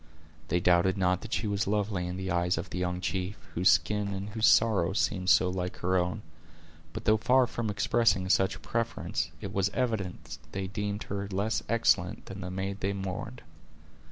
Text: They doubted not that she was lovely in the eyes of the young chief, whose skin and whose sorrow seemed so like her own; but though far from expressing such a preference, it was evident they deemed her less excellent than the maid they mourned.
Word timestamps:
They 0.47 0.59
doubted 0.59 0.97
not 0.97 1.21
that 1.21 1.31
she 1.31 1.45
was 1.45 1.67
lovely 1.67 2.07
in 2.07 2.17
the 2.17 2.31
eyes 2.31 2.57
of 2.57 2.71
the 2.71 2.79
young 2.79 3.01
chief, 3.01 3.37
whose 3.53 3.69
skin 3.69 4.07
and 4.15 4.29
whose 4.29 4.47
sorrow 4.47 4.93
seemed 4.93 5.29
so 5.29 5.47
like 5.47 5.77
her 5.77 5.95
own; 5.95 6.23
but 6.91 7.05
though 7.05 7.17
far 7.17 7.45
from 7.45 7.69
expressing 7.69 8.27
such 8.27 8.55
a 8.55 8.59
preference, 8.61 9.29
it 9.41 9.53
was 9.53 9.69
evident 9.75 10.39
they 10.53 10.65
deemed 10.65 11.03
her 11.03 11.27
less 11.27 11.61
excellent 11.69 12.25
than 12.25 12.41
the 12.41 12.49
maid 12.49 12.79
they 12.79 12.93
mourned. 12.93 13.43